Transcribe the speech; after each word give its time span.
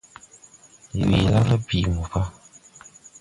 Ndi 0.89 1.01
wii 1.09 1.27
laa 1.31 1.47
ga 1.47 1.55
bii 1.65 1.87
mo 1.93 2.01
pa. 2.11 2.21